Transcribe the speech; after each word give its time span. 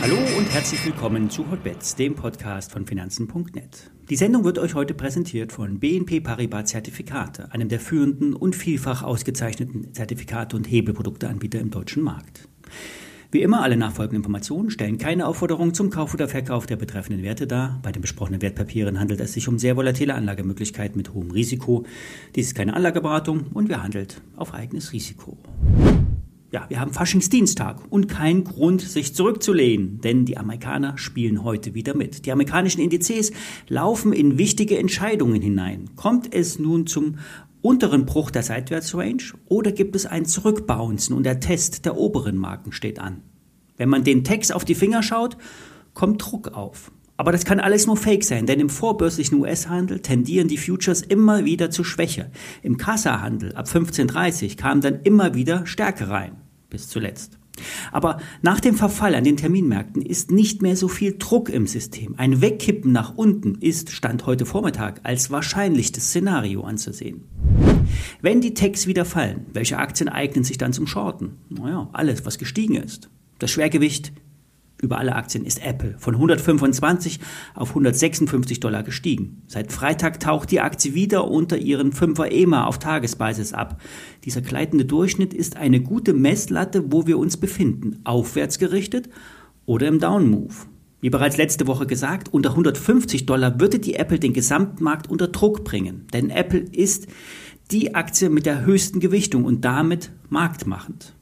Hallo 0.00 0.18
und 0.36 0.52
herzlich 0.52 0.84
willkommen 0.84 1.30
zu 1.30 1.50
Hotbets, 1.50 1.96
dem 1.96 2.14
Podcast 2.14 2.72
von 2.72 2.86
Finanzen.net. 2.86 3.90
Die 4.10 4.16
Sendung 4.16 4.44
wird 4.44 4.58
euch 4.58 4.74
heute 4.74 4.92
präsentiert 4.92 5.50
von 5.50 5.80
BNP 5.80 6.20
Paribas 6.20 6.70
Zertifikate, 6.70 7.50
einem 7.52 7.68
der 7.68 7.80
führenden 7.80 8.34
und 8.34 8.54
vielfach 8.54 9.02
ausgezeichneten 9.02 9.94
Zertifikate 9.94 10.56
und 10.56 10.70
Hebelprodukteanbieter 10.70 11.58
im 11.58 11.70
deutschen 11.70 12.02
Markt. 12.02 12.48
Wie 13.34 13.42
immer, 13.42 13.62
alle 13.62 13.76
nachfolgenden 13.76 14.18
Informationen 14.18 14.70
stellen 14.70 14.96
keine 14.96 15.26
Aufforderung 15.26 15.74
zum 15.74 15.90
Kauf 15.90 16.14
oder 16.14 16.28
Verkauf 16.28 16.66
der 16.66 16.76
betreffenden 16.76 17.24
Werte 17.24 17.48
dar. 17.48 17.80
Bei 17.82 17.90
den 17.90 18.00
besprochenen 18.00 18.40
Wertpapieren 18.40 19.00
handelt 19.00 19.20
es 19.20 19.32
sich 19.32 19.48
um 19.48 19.58
sehr 19.58 19.76
volatile 19.76 20.14
Anlagemöglichkeiten 20.14 20.96
mit 20.96 21.12
hohem 21.14 21.32
Risiko. 21.32 21.84
Dies 22.36 22.46
ist 22.46 22.54
keine 22.54 22.74
Anlageberatung 22.74 23.46
und 23.52 23.68
wir 23.68 23.82
handelt 23.82 24.22
auf 24.36 24.54
eigenes 24.54 24.92
Risiko. 24.92 25.36
Ja, 26.52 26.66
wir 26.68 26.78
haben 26.78 26.92
Faschingsdienstag 26.92 27.80
und 27.90 28.06
kein 28.06 28.44
Grund, 28.44 28.82
sich 28.82 29.16
zurückzulehnen, 29.16 30.00
denn 30.00 30.26
die 30.26 30.38
Amerikaner 30.38 30.96
spielen 30.96 31.42
heute 31.42 31.74
wieder 31.74 31.96
mit. 31.96 32.26
Die 32.26 32.30
amerikanischen 32.30 32.82
Indizes 32.82 33.32
laufen 33.66 34.12
in 34.12 34.38
wichtige 34.38 34.78
Entscheidungen 34.78 35.42
hinein. 35.42 35.90
Kommt 35.96 36.32
es 36.32 36.60
nun 36.60 36.86
zum 36.86 37.16
unteren 37.64 38.04
Bruch 38.04 38.30
der 38.30 38.42
Seitwärtsrange 38.42 39.32
oder 39.46 39.72
gibt 39.72 39.96
es 39.96 40.04
ein 40.04 40.26
Zurückbouncen 40.26 41.16
und 41.16 41.24
der 41.24 41.40
Test 41.40 41.86
der 41.86 41.96
oberen 41.96 42.36
Marken 42.36 42.72
steht 42.72 42.98
an? 42.98 43.22
Wenn 43.76 43.88
man 43.88 44.04
den 44.04 44.22
Text 44.22 44.54
auf 44.54 44.64
die 44.64 44.74
Finger 44.74 45.02
schaut, 45.02 45.38
kommt 45.94 46.22
Druck 46.22 46.48
auf. 46.48 46.92
Aber 47.16 47.32
das 47.32 47.44
kann 47.44 47.60
alles 47.60 47.86
nur 47.86 47.96
Fake 47.96 48.24
sein, 48.24 48.46
denn 48.46 48.60
im 48.60 48.68
vorbörslichen 48.68 49.40
US-Handel 49.40 50.00
tendieren 50.00 50.48
die 50.48 50.58
Futures 50.58 51.00
immer 51.00 51.44
wieder 51.44 51.70
zu 51.70 51.84
Schwäche. 51.84 52.30
Im 52.62 52.76
Kassahandel 52.76 53.54
ab 53.54 53.66
15.30 53.66 54.56
kam 54.56 54.80
dann 54.80 55.00
immer 55.02 55.34
wieder 55.34 55.66
Stärke 55.66 56.10
rein 56.10 56.36
bis 56.68 56.88
zuletzt. 56.88 57.38
Aber 57.92 58.18
nach 58.42 58.60
dem 58.60 58.74
Verfall 58.74 59.14
an 59.14 59.24
den 59.24 59.36
Terminmärkten 59.36 60.02
ist 60.02 60.32
nicht 60.32 60.60
mehr 60.60 60.76
so 60.76 60.88
viel 60.88 61.16
Druck 61.18 61.48
im 61.48 61.66
System. 61.68 62.14
Ein 62.16 62.40
Wegkippen 62.40 62.92
nach 62.92 63.14
unten 63.16 63.54
ist, 63.60 63.90
Stand 63.90 64.26
heute 64.26 64.44
Vormittag, 64.44 65.00
als 65.04 65.30
wahrscheinlichstes 65.30 66.08
Szenario 66.08 66.62
anzusehen. 66.62 67.22
Wenn 68.20 68.40
die 68.40 68.54
Techs 68.54 68.86
wieder 68.86 69.04
fallen, 69.04 69.46
welche 69.52 69.78
Aktien 69.78 70.08
eignen 70.08 70.44
sich 70.44 70.58
dann 70.58 70.72
zum 70.72 70.86
Shorten? 70.86 71.38
Naja, 71.48 71.88
alles, 71.92 72.24
was 72.26 72.38
gestiegen 72.38 72.76
ist. 72.76 73.10
Das 73.38 73.50
Schwergewicht 73.50 74.12
über 74.84 74.98
alle 74.98 75.14
Aktien 75.14 75.44
ist 75.44 75.64
Apple 75.64 75.96
von 75.98 76.14
125 76.14 77.18
auf 77.54 77.70
156 77.70 78.60
Dollar 78.60 78.82
gestiegen. 78.82 79.42
Seit 79.46 79.72
Freitag 79.72 80.20
taucht 80.20 80.50
die 80.50 80.60
Aktie 80.60 80.94
wieder 80.94 81.28
unter 81.30 81.56
ihren 81.56 81.92
5er 81.92 82.30
EMA 82.30 82.66
auf 82.66 82.78
Tagesbasis 82.78 83.52
ab. 83.52 83.80
Dieser 84.24 84.42
gleitende 84.42 84.84
Durchschnitt 84.84 85.32
ist 85.34 85.56
eine 85.56 85.80
gute 85.80 86.12
Messlatte, 86.12 86.92
wo 86.92 87.06
wir 87.06 87.18
uns 87.18 87.36
befinden, 87.36 88.00
aufwärts 88.04 88.58
gerichtet 88.58 89.08
oder 89.64 89.88
im 89.88 89.98
Downmove. 89.98 90.66
Wie 91.00 91.10
bereits 91.10 91.36
letzte 91.36 91.66
Woche 91.66 91.86
gesagt, 91.86 92.32
unter 92.32 92.50
150 92.50 93.26
Dollar 93.26 93.60
würde 93.60 93.78
die 93.78 93.94
Apple 93.94 94.18
den 94.18 94.32
Gesamtmarkt 94.32 95.10
unter 95.10 95.28
Druck 95.28 95.62
bringen, 95.62 96.06
denn 96.14 96.30
Apple 96.30 96.60
ist 96.60 97.08
die 97.70 97.94
Aktie 97.94 98.28
mit 98.28 98.46
der 98.46 98.64
höchsten 98.64 99.00
Gewichtung 99.00 99.44
und 99.44 99.64
damit 99.64 100.10
marktmachend. 100.28 101.14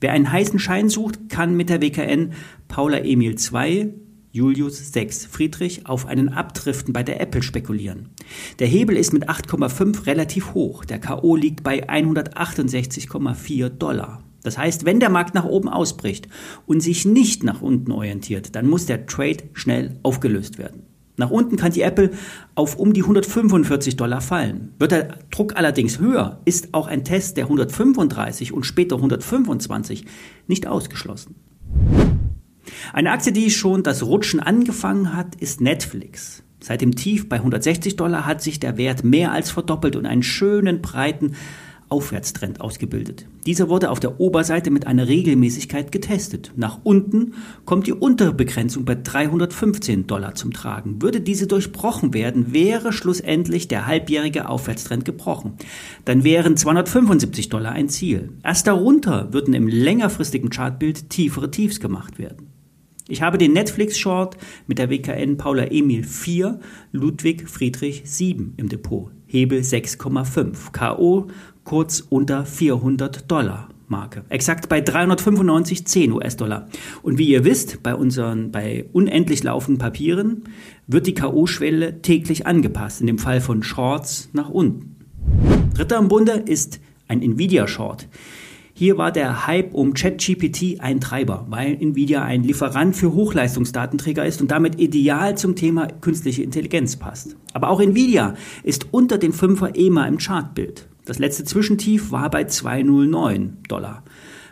Wer 0.00 0.12
einen 0.12 0.30
heißen 0.30 0.58
Schein 0.58 0.88
sucht, 0.88 1.28
kann 1.28 1.56
mit 1.56 1.68
der 1.68 1.82
WKN 1.82 2.32
Paula 2.68 2.98
Emil 2.98 3.36
2, 3.36 3.92
Julius 4.32 4.92
6 4.92 5.26
Friedrich 5.26 5.86
auf 5.86 6.06
einen 6.06 6.28
Abdriften 6.28 6.92
bei 6.92 7.02
der 7.02 7.20
Apple 7.20 7.42
spekulieren. 7.42 8.10
Der 8.60 8.68
Hebel 8.68 8.96
ist 8.96 9.12
mit 9.12 9.28
8,5 9.28 10.06
relativ 10.06 10.54
hoch. 10.54 10.84
Der 10.84 11.00
KO 11.00 11.34
liegt 11.34 11.64
bei 11.64 11.88
168,4 11.88 13.68
Dollar. 13.70 14.22
Das 14.42 14.56
heißt, 14.56 14.84
wenn 14.86 15.00
der 15.00 15.10
Markt 15.10 15.34
nach 15.34 15.44
oben 15.44 15.68
ausbricht 15.68 16.28
und 16.64 16.80
sich 16.80 17.04
nicht 17.04 17.42
nach 17.42 17.60
unten 17.60 17.92
orientiert, 17.92 18.54
dann 18.54 18.68
muss 18.68 18.86
der 18.86 19.06
Trade 19.06 19.44
schnell 19.52 19.98
aufgelöst 20.02 20.58
werden. 20.58 20.89
Nach 21.20 21.30
unten 21.30 21.56
kann 21.56 21.70
die 21.70 21.82
Apple 21.82 22.12
auf 22.54 22.76
um 22.76 22.94
die 22.94 23.02
145 23.02 23.96
Dollar 23.96 24.22
fallen. 24.22 24.72
Wird 24.78 24.92
der 24.92 25.18
Druck 25.30 25.54
allerdings 25.54 25.98
höher, 25.98 26.40
ist 26.46 26.72
auch 26.72 26.86
ein 26.86 27.04
Test 27.04 27.36
der 27.36 27.44
135 27.44 28.54
und 28.54 28.64
später 28.64 28.96
125 28.96 30.06
nicht 30.46 30.66
ausgeschlossen. 30.66 31.34
Eine 32.94 33.12
Aktie, 33.12 33.32
die 33.32 33.50
schon 33.50 33.82
das 33.82 34.02
Rutschen 34.02 34.40
angefangen 34.40 35.14
hat, 35.14 35.34
ist 35.34 35.60
Netflix. 35.60 36.42
Seit 36.58 36.80
dem 36.80 36.96
Tief 36.96 37.28
bei 37.28 37.36
160 37.36 37.96
Dollar 37.96 38.24
hat 38.24 38.40
sich 38.40 38.58
der 38.58 38.78
Wert 38.78 39.04
mehr 39.04 39.32
als 39.32 39.50
verdoppelt 39.50 39.96
und 39.96 40.06
einen 40.06 40.22
schönen 40.22 40.80
breiten 40.80 41.34
Aufwärtstrend 41.90 42.60
ausgebildet. 42.60 43.26
Dieser 43.46 43.68
wurde 43.68 43.90
auf 43.90 44.00
der 44.00 44.20
Oberseite 44.20 44.70
mit 44.70 44.86
einer 44.86 45.08
Regelmäßigkeit 45.08 45.92
getestet. 45.92 46.52
Nach 46.56 46.78
unten 46.84 47.34
kommt 47.64 47.86
die 47.86 47.92
untere 47.92 48.32
Begrenzung 48.32 48.84
bei 48.84 48.94
315 48.94 50.06
Dollar 50.06 50.34
zum 50.34 50.52
Tragen. 50.52 51.02
Würde 51.02 51.20
diese 51.20 51.46
durchbrochen 51.46 52.14
werden, 52.14 52.52
wäre 52.52 52.92
schlussendlich 52.92 53.68
der 53.68 53.86
halbjährige 53.86 54.48
Aufwärtstrend 54.48 55.04
gebrochen. 55.04 55.54
Dann 56.04 56.24
wären 56.24 56.56
275 56.56 57.48
Dollar 57.48 57.72
ein 57.72 57.88
Ziel. 57.88 58.30
Erst 58.44 58.66
darunter 58.66 59.32
würden 59.32 59.52
im 59.52 59.66
längerfristigen 59.66 60.50
Chartbild 60.50 61.10
tiefere 61.10 61.50
Tiefs 61.50 61.80
gemacht 61.80 62.18
werden. 62.18 62.50
Ich 63.10 63.22
habe 63.22 63.38
den 63.38 63.52
Netflix-Short 63.52 64.36
mit 64.68 64.78
der 64.78 64.88
WKN 64.88 65.36
Paula 65.36 65.64
Emil 65.64 66.04
4, 66.04 66.60
Ludwig 66.92 67.48
Friedrich 67.48 68.02
7 68.04 68.54
im 68.56 68.68
Depot. 68.68 69.10
Hebel 69.26 69.62
6,5. 69.62 70.70
K.O 70.70 71.26
kurz 71.70 72.04
unter 72.08 72.44
400 72.46 73.30
Dollar. 73.30 73.68
Marke. 73.86 74.24
Exakt 74.28 74.68
bei 74.68 74.80
395,10 74.80 76.12
US-Dollar. 76.12 76.68
Und 77.02 77.16
wie 77.16 77.28
ihr 77.28 77.44
wisst, 77.44 77.80
bei 77.84 77.94
unseren, 77.94 78.50
bei 78.50 78.86
unendlich 78.92 79.44
laufenden 79.44 79.78
Papieren 79.78 80.42
wird 80.88 81.06
die 81.06 81.14
K.O.-Schwelle 81.14 82.02
täglich 82.02 82.44
angepasst, 82.44 83.00
in 83.00 83.06
dem 83.06 83.18
Fall 83.18 83.40
von 83.40 83.62
Shorts 83.62 84.30
nach 84.32 84.48
unten. 84.48 84.96
Dritter 85.76 85.98
im 85.98 86.08
Bunde 86.08 86.32
ist 86.32 86.80
ein 87.06 87.22
Nvidia-Short. 87.22 88.08
Hier 88.74 88.98
war 88.98 89.12
der 89.12 89.46
Hype 89.46 89.72
um 89.72 89.94
ChatGPT 89.94 90.80
ein 90.80 91.00
Treiber, 91.00 91.46
weil 91.50 91.74
Nvidia 91.80 92.24
ein 92.24 92.42
Lieferant 92.42 92.96
für 92.96 93.12
Hochleistungsdatenträger 93.12 94.26
ist 94.26 94.40
und 94.40 94.50
damit 94.50 94.80
ideal 94.80 95.38
zum 95.38 95.54
Thema 95.54 95.86
künstliche 95.86 96.42
Intelligenz 96.42 96.96
passt. 96.96 97.36
Aber 97.52 97.70
auch 97.70 97.80
Nvidia 97.80 98.34
ist 98.64 98.88
unter 98.90 99.18
den 99.18 99.32
5er 99.32 99.76
EMA 99.76 100.08
im 100.08 100.18
Chartbild. 100.18 100.88
Das 101.10 101.18
letzte 101.18 101.42
Zwischentief 101.42 102.12
war 102.12 102.30
bei 102.30 102.44
209 102.44 103.64
Dollar. 103.66 104.04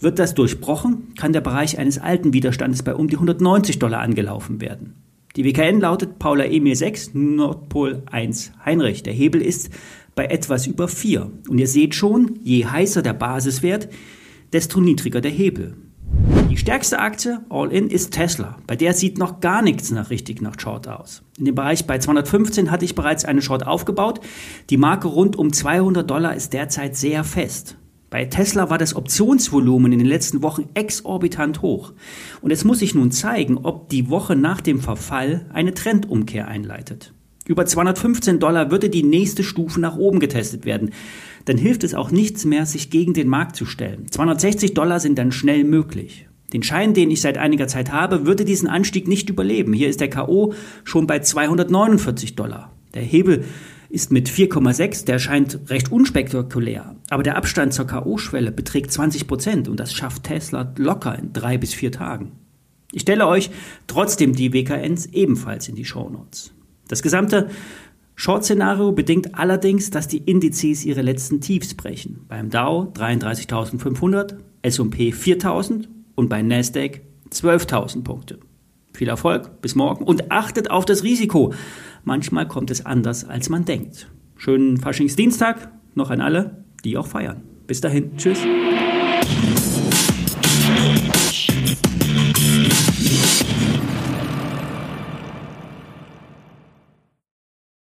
Wird 0.00 0.18
das 0.18 0.34
durchbrochen, 0.34 1.14
kann 1.14 1.32
der 1.32 1.42
Bereich 1.42 1.78
eines 1.78 2.00
alten 2.00 2.32
Widerstandes 2.32 2.82
bei 2.82 2.96
um 2.96 3.06
die 3.06 3.14
190 3.14 3.78
Dollar 3.78 4.00
angelaufen 4.00 4.60
werden. 4.60 4.94
Die 5.36 5.44
WKN 5.44 5.78
lautet 5.78 6.18
Paula 6.18 6.44
Emil 6.44 6.74
6, 6.74 7.14
Nordpol 7.14 8.02
1 8.10 8.50
Heinrich. 8.64 9.04
Der 9.04 9.12
Hebel 9.12 9.42
ist 9.42 9.70
bei 10.16 10.24
etwas 10.24 10.66
über 10.66 10.88
4. 10.88 11.30
Und 11.48 11.58
ihr 11.58 11.68
seht 11.68 11.94
schon, 11.94 12.40
je 12.42 12.66
heißer 12.66 13.02
der 13.02 13.12
Basiswert, 13.12 13.88
desto 14.52 14.80
niedriger 14.80 15.20
der 15.20 15.30
Hebel. 15.30 15.76
Die 16.50 16.56
stärkste 16.56 16.98
Aktie 16.98 17.40
All-In 17.48 17.90
ist 17.90 18.10
Tesla. 18.12 18.56
Bei 18.66 18.74
der 18.74 18.92
sieht 18.92 19.18
noch 19.18 19.38
gar 19.38 19.62
nichts 19.62 19.92
nach 19.92 20.10
richtig 20.10 20.42
nach 20.42 20.58
Short 20.58 20.88
aus. 20.88 21.22
In 21.38 21.44
dem 21.44 21.54
Bereich 21.54 21.86
bei 21.86 21.98
215 21.98 22.72
hatte 22.72 22.84
ich 22.84 22.96
bereits 22.96 23.24
eine 23.24 23.40
Short 23.40 23.64
aufgebaut. 23.64 24.18
Die 24.68 24.76
Marke 24.76 25.06
rund 25.06 25.36
um 25.36 25.52
200 25.52 26.10
Dollar 26.10 26.34
ist 26.34 26.52
derzeit 26.52 26.96
sehr 26.96 27.22
fest. 27.22 27.76
Bei 28.10 28.24
Tesla 28.24 28.68
war 28.68 28.78
das 28.78 28.96
Optionsvolumen 28.96 29.92
in 29.92 30.00
den 30.00 30.08
letzten 30.08 30.42
Wochen 30.42 30.68
exorbitant 30.74 31.62
hoch. 31.62 31.92
Und 32.40 32.50
es 32.50 32.64
muss 32.64 32.80
sich 32.80 32.96
nun 32.96 33.12
zeigen, 33.12 33.58
ob 33.58 33.88
die 33.88 34.10
Woche 34.10 34.34
nach 34.34 34.60
dem 34.60 34.80
Verfall 34.80 35.46
eine 35.52 35.72
Trendumkehr 35.72 36.48
einleitet. 36.48 37.14
Über 37.46 37.64
215 37.64 38.40
Dollar 38.40 38.72
würde 38.72 38.90
die 38.90 39.04
nächste 39.04 39.44
Stufe 39.44 39.80
nach 39.80 39.96
oben 39.96 40.18
getestet 40.18 40.64
werden. 40.64 40.90
Dann 41.44 41.58
hilft 41.58 41.84
es 41.84 41.94
auch 41.94 42.10
nichts 42.10 42.44
mehr, 42.44 42.66
sich 42.66 42.90
gegen 42.90 43.14
den 43.14 43.28
Markt 43.28 43.54
zu 43.54 43.66
stellen. 43.66 44.10
260 44.10 44.74
Dollar 44.74 44.98
sind 44.98 45.16
dann 45.16 45.30
schnell 45.30 45.62
möglich. 45.62 46.26
Den 46.52 46.62
Schein, 46.62 46.94
den 46.94 47.10
ich 47.10 47.20
seit 47.20 47.38
einiger 47.38 47.68
Zeit 47.68 47.92
habe, 47.92 48.26
würde 48.26 48.44
diesen 48.44 48.68
Anstieg 48.68 49.06
nicht 49.06 49.30
überleben. 49.30 49.72
Hier 49.72 49.88
ist 49.88 50.00
der 50.00 50.10
KO 50.10 50.54
schon 50.84 51.06
bei 51.06 51.20
249 51.20 52.34
Dollar. 52.34 52.72
Der 52.94 53.02
Hebel 53.02 53.44
ist 53.88 54.12
mit 54.12 54.28
4,6, 54.28 55.04
der 55.04 55.18
scheint 55.18 55.58
recht 55.68 55.90
unspektakulär. 55.90 56.96
Aber 57.08 57.22
der 57.22 57.36
Abstand 57.36 57.74
zur 57.74 57.86
KO-Schwelle 57.86 58.52
beträgt 58.52 58.92
20 58.92 59.26
Prozent 59.26 59.68
und 59.68 59.78
das 59.78 59.92
schafft 59.92 60.24
Tesla 60.24 60.72
locker 60.76 61.18
in 61.18 61.32
drei 61.32 61.58
bis 61.58 61.74
vier 61.74 61.92
Tagen. 61.92 62.32
Ich 62.92 63.02
stelle 63.02 63.26
euch 63.26 63.50
trotzdem 63.86 64.34
die 64.34 64.52
WKNs 64.52 65.06
ebenfalls 65.06 65.68
in 65.68 65.76
die 65.76 65.84
Shownotes. 65.84 66.52
Das 66.88 67.02
gesamte 67.02 67.48
Short-Szenario 68.16 68.92
bedingt 68.92 69.36
allerdings, 69.36 69.90
dass 69.90 70.08
die 70.08 70.18
Indizes 70.18 70.84
ihre 70.84 71.02
letzten 71.02 71.40
Tiefs 71.40 71.74
brechen. 71.74 72.24
Beim 72.28 72.50
Dow 72.50 72.92
33.500, 72.94 74.34
S&P 74.62 75.10
4.000 75.10 75.86
und 76.20 76.28
bei 76.28 76.42
Nasdaq 76.42 77.00
12.000 77.30 78.04
Punkte. 78.04 78.38
Viel 78.92 79.08
Erfolg, 79.08 79.62
bis 79.62 79.74
morgen 79.74 80.04
und 80.04 80.30
achtet 80.30 80.70
auf 80.70 80.84
das 80.84 81.02
Risiko. 81.02 81.54
Manchmal 82.04 82.46
kommt 82.46 82.70
es 82.70 82.84
anders, 82.84 83.24
als 83.24 83.48
man 83.48 83.64
denkt. 83.64 84.10
Schönen 84.36 84.76
Faschingsdienstag 84.76 85.70
noch 85.94 86.10
an 86.10 86.20
alle, 86.20 86.64
die 86.84 86.98
auch 86.98 87.06
feiern. 87.06 87.42
Bis 87.66 87.80
dahin, 87.80 88.18
tschüss. 88.18 88.40